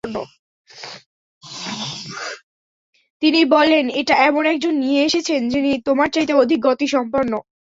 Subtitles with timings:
[3.23, 7.33] তিনি বললেন, এটা এমন একজন নিয়ে এসেছেন যিনি তোমার চাইতে অধিক গতিসম্পন্ন।